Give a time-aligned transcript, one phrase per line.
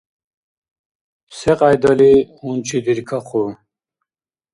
[1.37, 3.45] Секьяйдали гьунчидиркахъу?